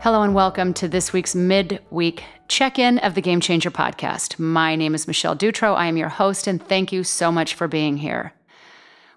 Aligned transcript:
Hello 0.00 0.22
and 0.22 0.32
welcome 0.32 0.72
to 0.74 0.86
this 0.86 1.12
week's 1.12 1.34
midweek 1.34 2.22
check 2.46 2.78
in 2.78 2.98
of 2.98 3.16
the 3.16 3.20
Game 3.20 3.40
Changer 3.40 3.72
podcast. 3.72 4.38
My 4.38 4.76
name 4.76 4.94
is 4.94 5.08
Michelle 5.08 5.34
Dutro. 5.34 5.74
I 5.74 5.86
am 5.86 5.96
your 5.96 6.08
host, 6.08 6.46
and 6.46 6.64
thank 6.64 6.92
you 6.92 7.02
so 7.02 7.32
much 7.32 7.54
for 7.54 7.66
being 7.66 7.96
here. 7.96 8.32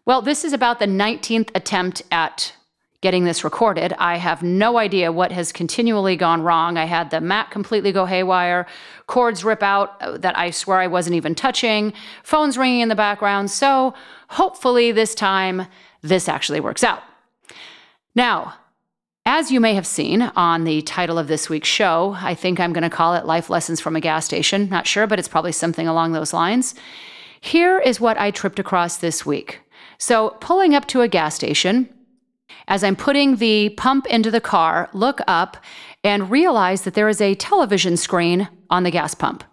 Well, 0.07 0.23
this 0.23 0.43
is 0.43 0.53
about 0.53 0.79
the 0.79 0.87
19th 0.87 1.51
attempt 1.53 2.01
at 2.09 2.55
getting 3.01 3.25
this 3.25 3.43
recorded. 3.43 3.93
I 3.99 4.17
have 4.17 4.41
no 4.41 4.79
idea 4.79 5.11
what 5.11 5.31
has 5.31 5.51
continually 5.51 6.15
gone 6.15 6.41
wrong. 6.41 6.77
I 6.77 6.85
had 6.85 7.11
the 7.11 7.21
Mac 7.21 7.51
completely 7.51 7.91
go 7.91 8.05
haywire, 8.05 8.65
cords 9.05 9.43
rip 9.43 9.61
out 9.61 9.99
that 10.23 10.35
I 10.35 10.49
swear 10.49 10.79
I 10.79 10.87
wasn't 10.87 11.15
even 11.15 11.35
touching, 11.35 11.93
phones 12.23 12.57
ringing 12.57 12.79
in 12.79 12.89
the 12.89 12.95
background. 12.95 13.51
So 13.51 13.93
hopefully 14.29 14.91
this 14.91 15.13
time 15.13 15.67
this 16.01 16.27
actually 16.27 16.59
works 16.59 16.83
out. 16.83 17.03
Now, 18.15 18.55
as 19.25 19.51
you 19.51 19.59
may 19.59 19.73
have 19.75 19.87
seen 19.87 20.21
on 20.21 20.65
the 20.65 20.81
title 20.81 21.17
of 21.17 21.27
this 21.27 21.49
week's 21.49 21.67
show, 21.67 22.15
I 22.19 22.35
think 22.35 22.59
I'm 22.59 22.73
going 22.73 22.83
to 22.83 22.89
call 22.89 23.13
it 23.15 23.25
Life 23.25 23.49
Lessons 23.49 23.79
from 23.79 23.95
a 23.95 24.01
Gas 24.01 24.25
Station. 24.25 24.69
Not 24.69 24.85
sure, 24.85 25.07
but 25.07 25.19
it's 25.19 25.27
probably 25.27 25.51
something 25.51 25.87
along 25.87 26.11
those 26.11 26.33
lines. 26.33 26.75
Here 27.39 27.79
is 27.79 27.99
what 27.99 28.19
I 28.19 28.31
tripped 28.31 28.59
across 28.59 28.97
this 28.97 29.25
week. 29.25 29.61
So, 29.97 30.37
pulling 30.41 30.75
up 30.75 30.87
to 30.89 31.01
a 31.01 31.07
gas 31.07 31.35
station, 31.35 31.89
as 32.67 32.83
I'm 32.83 32.95
putting 32.95 33.37
the 33.37 33.69
pump 33.69 34.05
into 34.07 34.31
the 34.31 34.41
car, 34.41 34.89
look 34.93 35.21
up 35.27 35.57
and 36.03 36.29
realize 36.29 36.81
that 36.83 36.93
there 36.93 37.09
is 37.09 37.21
a 37.21 37.35
television 37.35 37.97
screen 37.97 38.47
on 38.69 38.83
the 38.83 38.91
gas 38.91 39.15
pump. 39.15 39.43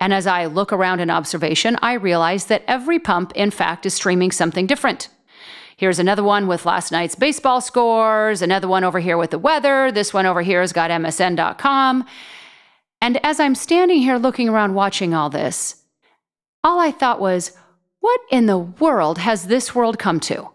And 0.00 0.14
as 0.14 0.26
I 0.26 0.46
look 0.46 0.72
around 0.72 1.00
in 1.00 1.10
observation, 1.10 1.76
I 1.82 1.94
realize 1.94 2.46
that 2.46 2.64
every 2.66 2.98
pump, 2.98 3.32
in 3.34 3.50
fact, 3.50 3.86
is 3.86 3.94
streaming 3.94 4.30
something 4.30 4.66
different. 4.66 5.08
Here's 5.78 6.00
another 6.00 6.24
one 6.24 6.48
with 6.48 6.66
last 6.66 6.90
night's 6.90 7.14
baseball 7.14 7.60
scores, 7.60 8.42
another 8.42 8.66
one 8.66 8.82
over 8.82 8.98
here 8.98 9.16
with 9.16 9.30
the 9.30 9.38
weather. 9.38 9.92
This 9.92 10.12
one 10.12 10.26
over 10.26 10.42
here 10.42 10.60
has 10.60 10.72
got 10.72 10.90
MSN.com. 10.90 12.04
And 13.00 13.24
as 13.24 13.38
I'm 13.38 13.54
standing 13.54 13.98
here 13.98 14.16
looking 14.16 14.48
around 14.48 14.74
watching 14.74 15.14
all 15.14 15.30
this, 15.30 15.84
all 16.64 16.80
I 16.80 16.90
thought 16.90 17.20
was, 17.20 17.52
what 18.00 18.20
in 18.28 18.46
the 18.46 18.58
world 18.58 19.18
has 19.18 19.46
this 19.46 19.72
world 19.72 20.00
come 20.00 20.18
to? 20.18 20.48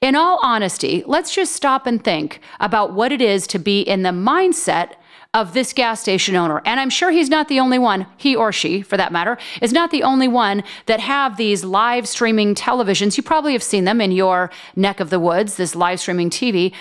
In 0.00 0.16
all 0.16 0.40
honesty, 0.42 1.04
let's 1.06 1.34
just 1.34 1.52
stop 1.52 1.86
and 1.86 2.02
think 2.02 2.40
about 2.58 2.94
what 2.94 3.12
it 3.12 3.20
is 3.20 3.46
to 3.48 3.58
be 3.58 3.82
in 3.82 4.02
the 4.02 4.12
mindset 4.12 4.92
of 5.38 5.54
this 5.54 5.72
gas 5.72 6.00
station 6.00 6.34
owner. 6.34 6.60
And 6.64 6.80
I'm 6.80 6.90
sure 6.90 7.12
he's 7.12 7.30
not 7.30 7.46
the 7.46 7.60
only 7.60 7.78
one, 7.78 8.06
he 8.16 8.34
or 8.34 8.50
she, 8.50 8.82
for 8.82 8.96
that 8.96 9.12
matter, 9.12 9.38
is 9.62 9.72
not 9.72 9.92
the 9.92 10.02
only 10.02 10.26
one 10.26 10.64
that 10.86 10.98
have 10.98 11.36
these 11.36 11.62
live 11.62 12.08
streaming 12.08 12.56
televisions. 12.56 13.16
You 13.16 13.22
probably 13.22 13.52
have 13.52 13.62
seen 13.62 13.84
them 13.84 14.00
in 14.00 14.10
your 14.10 14.50
neck 14.74 14.98
of 14.98 15.10
the 15.10 15.20
woods, 15.20 15.54
this 15.54 15.76
live 15.76 16.00
streaming 16.00 16.28
TV. 16.28 16.74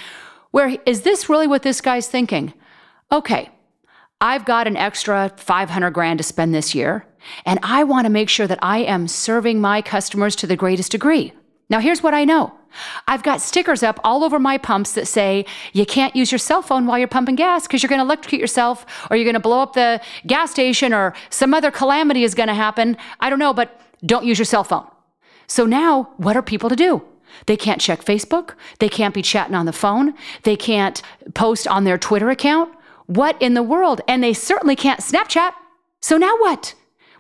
Where 0.50 0.76
is 0.88 1.02
this 1.02 1.30
really 1.30 1.46
what 1.46 1.62
this 1.62 1.82
guy's 1.82 2.08
thinking? 2.08 2.52
Okay, 3.12 3.52
I've 4.20 4.44
got 4.44 4.66
an 4.66 4.76
extra 4.76 5.32
500 5.38 5.92
grand 5.92 6.18
to 6.18 6.24
spend 6.24 6.56
this 6.56 6.74
year, 6.74 7.06
and 7.46 7.60
I 7.62 7.84
want 7.84 8.06
to 8.06 8.10
make 8.10 8.28
sure 8.28 8.48
that 8.48 8.60
I 8.64 8.80
am 8.80 9.08
serving 9.08 9.62
my 9.62 9.84
customers 9.84 10.36
to 10.38 10.48
the 10.48 10.56
greatest 10.56 10.92
degree. 10.92 11.32
Now, 11.70 11.80
here's 11.80 12.02
what 12.02 12.16
I 12.16 12.26
know 12.26 12.57
I've 13.08 13.24
got 13.24 13.42
stickers 13.42 13.84
up 13.84 14.00
all 14.04 14.24
over 14.24 14.40
my 14.40 14.58
pumps 14.58 14.94
that 14.94 15.08
say 15.08 15.46
you 15.74 15.86
can't 15.86 16.16
use 16.16 16.32
your 16.32 16.40
cell 16.40 16.62
phone 16.62 16.86
while 16.86 16.98
you're 16.98 17.08
pumping 17.08 17.36
gas 17.36 17.68
because 17.68 17.82
you're 17.82 17.90
going 17.90 18.00
to 18.00 18.06
electrocute 18.06 18.42
yourself 18.42 18.86
or 19.10 19.18
you're 19.18 19.26
going 19.26 19.34
to 19.34 19.40
blow 19.40 19.62
up 19.62 19.74
the 19.74 20.02
gas 20.26 20.52
station 20.52 20.94
or 20.94 21.14
some 21.30 21.54
other 21.54 21.72
calamity 21.72 22.24
is 22.24 22.36
going 22.36 22.48
to 22.48 22.54
happen. 22.54 22.98
I 23.20 23.30
don't 23.30 23.40
know, 23.40 23.54
but 23.54 23.80
don't 24.06 24.26
use 24.26 24.38
your 24.38 24.46
cell 24.46 24.64
phone. 24.64 24.88
So 25.48 25.66
now, 25.66 26.10
what 26.18 26.36
are 26.36 26.42
people 26.42 26.70
to 26.70 26.76
do? 26.76 27.02
They 27.46 27.58
can't 27.58 27.82
check 27.82 28.04
Facebook. 28.04 28.52
They 28.80 28.90
can't 28.90 29.14
be 29.14 29.22
chatting 29.22 29.56
on 29.56 29.66
the 29.66 29.74
phone. 29.74 30.14
They 30.44 30.56
can't 30.56 31.02
post 31.34 31.68
on 31.68 31.84
their 31.84 31.98
Twitter 31.98 32.30
account. 32.30 32.74
What 33.06 33.42
in 33.42 33.54
the 33.54 33.64
world? 33.64 34.02
And 34.08 34.24
they 34.24 34.34
certainly 34.34 34.76
can't 34.76 35.00
Snapchat. 35.00 35.54
So 36.02 36.18
now 36.18 36.36
what? 36.38 36.74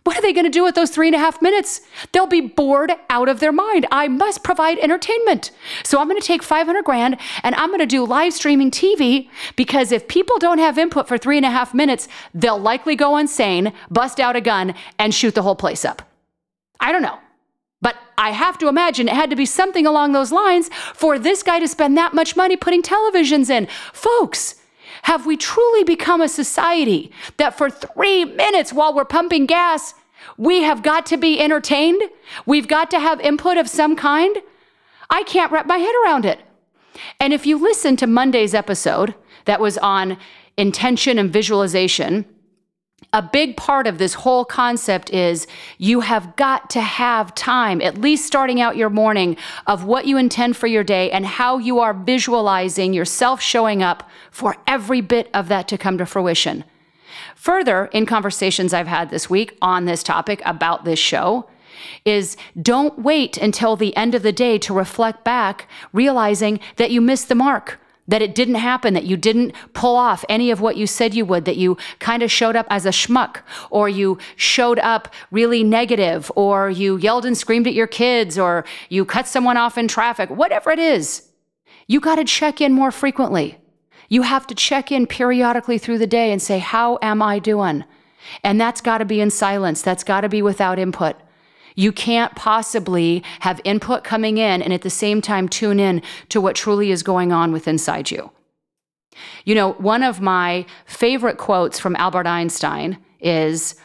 What 0.08 0.18
are 0.18 0.22
they 0.22 0.32
going 0.32 0.46
to 0.46 0.50
do 0.50 0.64
with 0.64 0.76
those 0.76 0.90
three 0.90 1.10
and 1.10 1.16
a 1.16 1.20
half 1.20 1.42
minutes? 1.42 1.82
They'll 2.14 2.28
be 2.28 2.40
bored 2.40 2.94
out 3.10 3.28
of 3.28 3.42
their 3.42 3.52
mind. 3.52 3.86
I 3.92 4.08
must 4.08 4.42
provide 4.42 4.80
entertainment. 4.80 5.52
So 5.84 6.00
I'm 6.00 6.08
going 6.08 6.18
to 6.18 6.26
take 6.26 6.44
500 6.44 6.86
grand 6.86 7.18
and 7.44 7.54
I'm 7.56 7.68
going 7.68 7.82
to 7.82 7.86
do 7.86 8.06
live 8.06 8.32
streaming 8.32 8.72
TV 8.72 9.28
because 9.58 9.92
if 9.92 10.08
people 10.08 10.40
don't 10.40 10.60
have 10.60 10.78
input 10.78 11.10
for 11.10 11.18
three 11.18 11.36
and 11.36 11.46
a 11.46 11.50
half 11.50 11.74
minutes, 11.74 12.08
they'll 12.34 12.58
likely 12.58 12.96
go 12.96 13.18
insane, 13.18 13.74
bust 13.92 14.22
out 14.22 14.38
a 14.38 14.40
gun, 14.40 14.76
and 14.98 15.14
shoot 15.14 15.36
the 15.36 15.42
whole 15.42 15.58
place 15.58 15.84
up. 15.84 16.02
I 16.80 16.94
don't 16.94 17.02
know. 17.02 17.20
But 17.82 17.98
I 18.18 18.32
have 18.32 18.58
to 18.60 18.70
imagine 18.70 19.10
it 19.10 19.14
had 19.14 19.30
to 19.32 19.36
be 19.36 19.46
something 19.46 19.86
along 19.86 20.14
those 20.14 20.32
lines 20.32 20.70
for 20.94 21.20
this 21.20 21.44
guy 21.44 21.60
to 21.60 21.68
spend 21.68 21.98
that 21.98 22.14
much 22.14 22.38
money 22.38 22.56
putting 22.56 22.82
televisions 22.82 23.50
in. 23.50 23.68
Folks, 23.92 24.56
have 25.04 25.26
we 25.26 25.38
truly 25.38 25.84
become 25.84 26.22
a 26.22 26.30
society 26.30 27.12
that 27.38 27.58
for 27.58 27.70
three 27.70 28.26
minutes 28.26 28.74
while 28.74 28.94
we're 28.94 29.06
pumping 29.06 29.46
gas, 29.46 29.94
we 30.38 30.64
have 30.64 30.84
got 30.84 31.06
to 31.08 31.18
be 31.18 31.40
entertained? 31.40 32.02
We've 32.46 32.68
got 32.68 32.92
to 32.92 33.00
have 33.00 33.20
input 33.22 33.58
of 33.58 33.70
some 33.70 33.96
kind? 33.96 34.38
I 35.10 35.24
can't 35.24 35.52
wrap 35.52 35.68
my 35.68 35.78
head 35.78 35.94
around 36.04 36.26
it. 36.26 36.42
And 37.20 37.34
if 37.34 37.46
you 37.46 37.58
listen 37.58 37.96
to 37.98 38.08
Monday's 38.08 38.54
episode 38.54 39.16
that 39.46 39.60
was 39.60 39.78
on 39.78 40.18
intention 40.58 41.18
and 41.18 41.32
visualization, 41.32 42.26
a 43.14 43.22
big 43.22 43.56
part 43.56 43.88
of 43.88 44.00
this 44.00 44.16
whole 44.16 44.44
concept 44.44 45.12
is 45.12 45.48
you 45.78 46.02
have 46.02 46.36
got 46.36 46.70
to 46.72 46.82
have 46.82 47.34
time, 47.36 47.82
at 47.82 47.98
least 47.98 48.26
starting 48.26 48.60
out 48.60 48.76
your 48.76 48.90
morning, 48.90 49.38
of 49.66 49.86
what 49.86 50.08
you 50.08 50.18
intend 50.18 50.58
for 50.58 50.68
your 50.68 50.84
day 50.84 51.10
and 51.12 51.26
how 51.26 51.58
you 51.58 51.80
are 51.80 51.94
visualizing 51.94 52.94
yourself 52.94 53.42
showing 53.42 53.82
up 53.82 54.10
for 54.30 54.58
every 54.68 55.00
bit 55.00 55.30
of 55.34 55.48
that 55.48 55.68
to 55.70 55.78
come 55.78 55.98
to 55.98 56.06
fruition. 56.06 56.64
Further, 57.36 57.86
in 57.88 58.06
conversations 58.06 58.74
I've 58.74 58.88
had 58.88 59.10
this 59.10 59.30
week 59.30 59.58
on 59.62 59.86
this 59.86 60.04
topic 60.04 60.42
about 60.46 60.86
this 60.86 61.00
show, 61.00 61.50
is 62.06 62.38
don't 62.60 63.00
wait 63.00 63.38
until 63.38 63.76
the 63.76 63.96
end 63.96 64.16
of 64.16 64.24
the 64.24 64.32
day 64.32 64.58
to 64.58 64.74
reflect 64.74 65.24
back, 65.24 65.68
realizing 65.94 66.60
that 66.78 66.92
you 66.92 67.02
missed 67.02 67.30
the 67.30 67.36
mark 67.36 67.80
that 68.08 68.22
it 68.22 68.34
didn't 68.34 68.56
happen, 68.56 68.94
that 68.94 69.06
you 69.06 69.18
didn't 69.18 69.54
pull 69.74 69.96
off 69.96 70.24
any 70.30 70.50
of 70.50 70.62
what 70.62 70.78
you 70.78 70.88
said 70.88 71.14
you 71.14 71.26
would, 71.26 71.46
that 71.46 71.58
you 71.58 71.78
kind 72.00 72.24
of 72.24 72.32
showed 72.32 72.56
up 72.56 72.66
as 72.70 72.86
a 72.86 72.90
schmuck, 72.90 73.40
or 73.70 73.90
you 73.90 74.18
showed 74.36 74.80
up 74.80 75.14
really 75.30 75.64
negative, 75.64 76.32
or 76.36 76.70
you 76.70 76.98
yelled 76.98 77.26
and 77.26 77.38
screamed 77.38 77.68
at 77.68 77.74
your 77.74 77.88
kids, 77.88 78.40
or 78.40 78.66
you 78.90 79.04
cut 79.04 79.28
someone 79.28 79.58
off 79.58 79.78
in 79.78 79.88
traffic, 79.88 80.30
whatever 80.30 80.72
it 80.72 80.80
is. 80.80 81.30
You 81.88 82.00
got 82.00 82.16
to 82.16 82.24
check 82.24 82.62
in 82.62 82.72
more 82.72 82.92
frequently. 82.92 83.58
You 84.10 84.22
have 84.22 84.48
to 84.48 84.56
check 84.56 84.92
in 84.92 85.08
periodically 85.08 85.78
through 85.78 85.98
the 85.98 86.08
day 86.08 86.32
and 86.32 86.42
say, 86.42 86.60
How 86.60 86.98
am 87.02 87.22
I 87.22 87.40
doing? 87.40 87.84
And 88.44 88.60
that's 88.60 88.82
got 88.82 89.00
to 89.00 89.06
be 89.06 89.22
in 89.22 89.30
silence. 89.30 89.82
That's 89.82 90.04
got 90.04 90.22
to 90.22 90.30
be 90.30 90.42
without 90.42 90.80
input. 90.80 91.16
You 91.76 91.92
can't 91.92 92.36
possibly 92.36 93.24
have 93.42 93.62
input 93.64 94.04
coming 94.04 94.38
in 94.38 94.62
and 94.62 94.74
at 94.74 94.82
the 94.82 94.90
same 94.90 95.22
time 95.22 95.48
tune 95.48 95.80
in 95.80 96.02
to 96.30 96.42
what 96.42 96.56
truly 96.56 96.92
is 96.92 97.04
going 97.04 97.32
on 97.32 97.52
within 97.52 97.76
inside 97.76 98.10
you. 98.10 98.32
You 99.46 99.56
know, 99.56 99.74
one 99.74 100.04
of 100.04 100.20
my 100.20 100.66
favorite 100.86 101.38
quotes 101.38 101.80
from 101.80 101.96
Albert 101.96 102.28
Einstein 102.28 102.98
is 103.20 103.76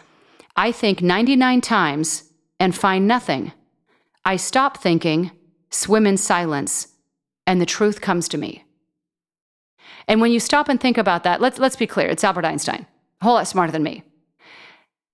I 0.56 0.72
think 0.72 1.02
99 1.02 1.60
times 1.60 2.24
and 2.58 2.74
find 2.74 3.06
nothing. 3.06 3.52
I 4.24 4.36
stop 4.36 4.78
thinking, 4.78 5.30
swim 5.70 6.06
in 6.06 6.16
silence, 6.16 6.88
and 7.46 7.60
the 7.60 7.66
truth 7.66 8.00
comes 8.00 8.28
to 8.28 8.38
me. 8.38 8.64
And 10.08 10.20
when 10.20 10.32
you 10.32 10.40
stop 10.40 10.68
and 10.68 10.80
think 10.80 10.98
about 10.98 11.24
that, 11.24 11.40
let's, 11.40 11.58
let's 11.58 11.76
be 11.76 11.86
clear 11.86 12.08
it's 12.08 12.24
Albert 12.24 12.44
Einstein, 12.44 12.86
a 13.20 13.24
whole 13.24 13.34
lot 13.34 13.48
smarter 13.48 13.72
than 13.72 13.82
me. 13.82 14.02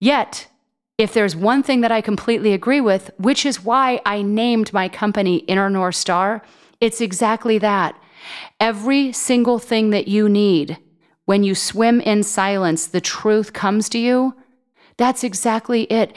Yet, 0.00 0.48
if 0.96 1.12
there's 1.12 1.36
one 1.36 1.62
thing 1.62 1.80
that 1.82 1.92
I 1.92 2.00
completely 2.00 2.52
agree 2.52 2.80
with, 2.80 3.10
which 3.18 3.46
is 3.46 3.64
why 3.64 4.00
I 4.04 4.22
named 4.22 4.72
my 4.72 4.88
company 4.88 5.36
Inner 5.38 5.70
North 5.70 5.94
Star, 5.94 6.42
it's 6.80 7.00
exactly 7.00 7.58
that. 7.58 8.00
Every 8.58 9.12
single 9.12 9.58
thing 9.58 9.90
that 9.90 10.08
you 10.08 10.28
need 10.28 10.78
when 11.24 11.42
you 11.42 11.54
swim 11.54 12.00
in 12.00 12.22
silence, 12.22 12.86
the 12.86 13.00
truth 13.00 13.52
comes 13.52 13.88
to 13.90 13.98
you. 13.98 14.34
That's 14.96 15.22
exactly 15.22 15.82
it. 15.84 16.16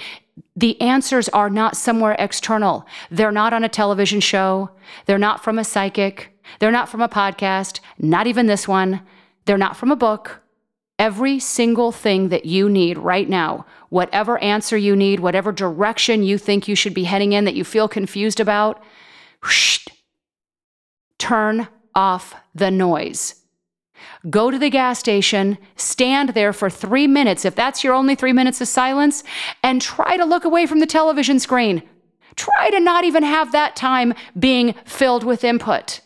The 0.56 0.80
answers 0.80 1.28
are 1.30 1.50
not 1.50 1.76
somewhere 1.76 2.16
external. 2.18 2.86
They're 3.10 3.32
not 3.32 3.54
on 3.54 3.64
a 3.64 3.70
television 3.70 4.22
show. 4.22 4.72
They're 5.06 5.18
not 5.18 5.44
from 5.44 5.60
a 5.60 5.64
psychic. 5.64 6.41
They're 6.60 6.72
not 6.72 6.90
from 6.90 7.02
a 7.02 7.10
podcast, 7.10 7.80
not 7.98 8.28
even 8.28 8.48
this 8.48 8.68
one. 8.68 9.02
They're 9.46 9.58
not 9.58 9.78
from 9.78 9.92
a 9.92 9.96
book. 9.96 10.42
Every 11.00 11.40
single 11.40 11.92
thing 11.92 12.30
that 12.30 12.46
you 12.46 12.70
need 12.70 12.98
right 12.98 13.28
now, 13.28 13.66
whatever 13.90 14.38
answer 14.38 14.78
you 14.78 14.96
need, 14.96 15.20
whatever 15.20 15.52
direction 15.52 16.22
you 16.24 16.38
think 16.38 16.68
you 16.68 16.76
should 16.76 16.94
be 16.94 17.06
heading 17.06 17.34
in 17.34 17.46
that 17.46 17.56
you 17.56 17.64
feel 17.64 17.88
confused 17.88 18.40
about, 18.40 18.84
whoosh, 19.42 19.88
turn 21.18 21.68
off 21.96 22.36
the 22.54 22.70
noise. 22.70 23.36
Go 24.30 24.52
to 24.52 24.60
the 24.60 24.70
gas 24.70 25.00
station, 25.00 25.58
stand 25.76 26.30
there 26.30 26.54
for 26.54 26.70
three 26.70 27.08
minutes, 27.08 27.46
if 27.46 27.56
that's 27.56 27.84
your 27.84 27.94
only 27.94 28.14
three 28.16 28.34
minutes 28.34 28.62
of 28.62 28.68
silence, 28.68 29.24
and 29.64 29.82
try 29.82 30.18
to 30.18 30.26
look 30.26 30.46
away 30.46 30.66
from 30.66 30.80
the 30.80 30.86
television 30.86 31.40
screen. 31.40 31.82
Try 32.36 32.70
to 32.70 32.80
not 32.80 33.04
even 33.04 33.24
have 33.24 33.52
that 33.52 33.76
time 33.76 34.14
being 34.38 34.74
filled 34.86 35.24
with 35.24 35.44
input. 35.44 36.02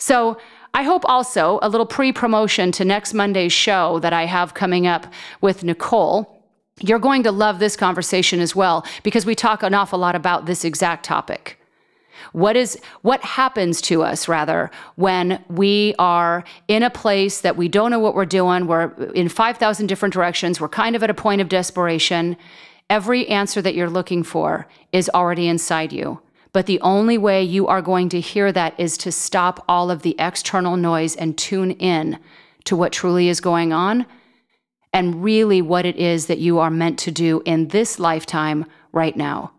So, 0.00 0.38
I 0.72 0.82
hope 0.84 1.02
also 1.04 1.58
a 1.62 1.68
little 1.68 1.86
pre 1.86 2.12
promotion 2.12 2.72
to 2.72 2.84
next 2.84 3.12
Monday's 3.12 3.52
show 3.52 3.98
that 4.00 4.12
I 4.12 4.26
have 4.26 4.54
coming 4.54 4.86
up 4.86 5.06
with 5.40 5.64
Nicole. 5.64 6.42
You're 6.80 7.00
going 7.00 7.22
to 7.24 7.32
love 7.32 7.58
this 7.58 7.76
conversation 7.76 8.40
as 8.40 8.56
well 8.56 8.86
because 9.02 9.26
we 9.26 9.34
talk 9.34 9.62
an 9.62 9.74
awful 9.74 9.98
lot 9.98 10.14
about 10.14 10.46
this 10.46 10.64
exact 10.64 11.04
topic. 11.04 11.58
What 12.32 12.56
is 12.56 12.78
what 13.02 13.22
happens 13.22 13.80
to 13.82 14.02
us 14.02 14.28
rather 14.28 14.70
when 14.94 15.44
we 15.48 15.94
are 15.98 16.44
in 16.68 16.82
a 16.82 16.90
place 16.90 17.40
that 17.40 17.56
we 17.56 17.68
don't 17.68 17.90
know 17.90 17.98
what 17.98 18.14
we're 18.14 18.26
doing, 18.26 18.66
we're 18.66 18.92
in 19.14 19.28
5,000 19.28 19.86
different 19.86 20.12
directions, 20.12 20.60
we're 20.60 20.68
kind 20.68 20.94
of 20.94 21.02
at 21.02 21.10
a 21.10 21.14
point 21.14 21.40
of 21.40 21.48
desperation. 21.48 22.36
Every 22.88 23.26
answer 23.28 23.60
that 23.62 23.74
you're 23.74 23.90
looking 23.90 24.22
for 24.22 24.66
is 24.92 25.10
already 25.14 25.48
inside 25.48 25.92
you. 25.92 26.20
But 26.52 26.66
the 26.66 26.80
only 26.80 27.16
way 27.16 27.42
you 27.42 27.66
are 27.68 27.82
going 27.82 28.08
to 28.10 28.20
hear 28.20 28.50
that 28.52 28.78
is 28.78 28.96
to 28.98 29.12
stop 29.12 29.64
all 29.68 29.90
of 29.90 30.02
the 30.02 30.16
external 30.18 30.76
noise 30.76 31.14
and 31.14 31.38
tune 31.38 31.72
in 31.72 32.18
to 32.64 32.76
what 32.76 32.92
truly 32.92 33.28
is 33.28 33.40
going 33.40 33.72
on 33.72 34.06
and 34.92 35.22
really 35.22 35.62
what 35.62 35.86
it 35.86 35.96
is 35.96 36.26
that 36.26 36.38
you 36.38 36.58
are 36.58 36.70
meant 36.70 36.98
to 37.00 37.10
do 37.10 37.42
in 37.44 37.68
this 37.68 37.98
lifetime 37.98 38.66
right 38.92 39.16
now. 39.16 39.52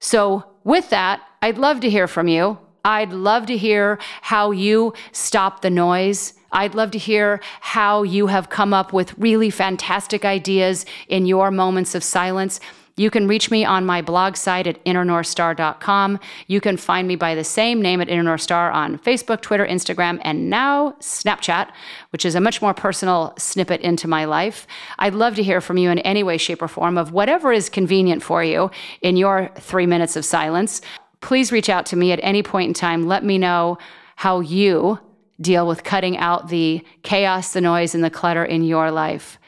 So, 0.00 0.44
with 0.64 0.90
that, 0.90 1.22
I'd 1.40 1.58
love 1.58 1.80
to 1.80 1.90
hear 1.90 2.06
from 2.06 2.28
you. 2.28 2.58
I'd 2.84 3.12
love 3.12 3.46
to 3.46 3.56
hear 3.56 3.98
how 4.22 4.50
you 4.50 4.92
stop 5.12 5.62
the 5.62 5.70
noise. 5.70 6.34
I'd 6.52 6.74
love 6.74 6.90
to 6.92 6.98
hear 6.98 7.40
how 7.60 8.02
you 8.02 8.28
have 8.28 8.48
come 8.48 8.72
up 8.72 8.92
with 8.92 9.18
really 9.18 9.50
fantastic 9.50 10.24
ideas 10.24 10.86
in 11.08 11.26
your 11.26 11.50
moments 11.50 11.94
of 11.94 12.04
silence. 12.04 12.60
You 12.98 13.10
can 13.10 13.28
reach 13.28 13.50
me 13.50 13.64
on 13.64 13.86
my 13.86 14.02
blog 14.02 14.36
site 14.36 14.66
at 14.66 14.84
innernorthstar.com. 14.84 16.18
You 16.48 16.60
can 16.60 16.76
find 16.76 17.06
me 17.06 17.14
by 17.14 17.36
the 17.36 17.44
same 17.44 17.80
name 17.80 18.00
at 18.00 18.08
Inner 18.08 18.24
North 18.24 18.40
Star 18.40 18.72
on 18.72 18.98
Facebook, 18.98 19.40
Twitter, 19.40 19.64
Instagram, 19.64 20.20
and 20.22 20.50
now 20.50 20.92
Snapchat, 21.00 21.70
which 22.10 22.24
is 22.24 22.34
a 22.34 22.40
much 22.40 22.60
more 22.60 22.74
personal 22.74 23.34
snippet 23.38 23.80
into 23.82 24.08
my 24.08 24.24
life. 24.24 24.66
I'd 24.98 25.14
love 25.14 25.36
to 25.36 25.44
hear 25.44 25.60
from 25.60 25.78
you 25.78 25.90
in 25.90 26.00
any 26.00 26.24
way, 26.24 26.38
shape, 26.38 26.60
or 26.60 26.66
form 26.66 26.98
of 26.98 27.12
whatever 27.12 27.52
is 27.52 27.68
convenient 27.68 28.22
for 28.22 28.42
you 28.42 28.70
in 29.00 29.16
your 29.16 29.50
three 29.56 29.86
minutes 29.86 30.16
of 30.16 30.24
silence. 30.24 30.80
Please 31.20 31.52
reach 31.52 31.68
out 31.68 31.86
to 31.86 31.96
me 31.96 32.10
at 32.10 32.20
any 32.22 32.42
point 32.42 32.68
in 32.68 32.74
time. 32.74 33.06
Let 33.06 33.24
me 33.24 33.38
know 33.38 33.78
how 34.16 34.40
you 34.40 34.98
deal 35.40 35.68
with 35.68 35.84
cutting 35.84 36.16
out 36.16 36.48
the 36.48 36.84
chaos, 37.04 37.52
the 37.52 37.60
noise, 37.60 37.94
and 37.94 38.02
the 38.02 38.10
clutter 38.10 38.44
in 38.44 38.64
your 38.64 38.90
life. 38.90 39.38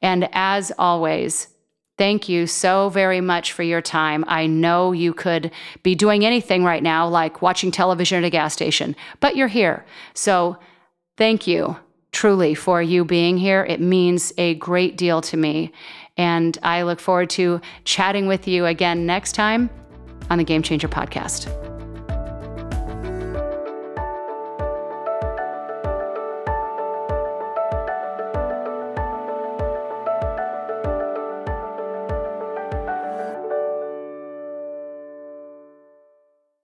And 0.00 0.28
as 0.32 0.70
always, 0.78 1.48
Thank 2.00 2.30
you 2.30 2.46
so 2.46 2.88
very 2.88 3.20
much 3.20 3.52
for 3.52 3.62
your 3.62 3.82
time. 3.82 4.24
I 4.26 4.46
know 4.46 4.92
you 4.92 5.12
could 5.12 5.50
be 5.82 5.94
doing 5.94 6.24
anything 6.24 6.64
right 6.64 6.82
now, 6.82 7.06
like 7.06 7.42
watching 7.42 7.70
television 7.70 8.16
at 8.16 8.26
a 8.26 8.30
gas 8.30 8.54
station, 8.54 8.96
but 9.20 9.36
you're 9.36 9.48
here. 9.48 9.84
So 10.14 10.56
thank 11.18 11.46
you 11.46 11.76
truly 12.10 12.54
for 12.54 12.80
you 12.80 13.04
being 13.04 13.36
here. 13.36 13.66
It 13.66 13.82
means 13.82 14.32
a 14.38 14.54
great 14.54 14.96
deal 14.96 15.20
to 15.20 15.36
me. 15.36 15.74
And 16.16 16.56
I 16.62 16.84
look 16.84 17.00
forward 17.00 17.28
to 17.30 17.60
chatting 17.84 18.26
with 18.26 18.48
you 18.48 18.64
again 18.64 19.04
next 19.04 19.32
time 19.32 19.68
on 20.30 20.38
the 20.38 20.44
Game 20.44 20.62
Changer 20.62 20.88
podcast. 20.88 21.69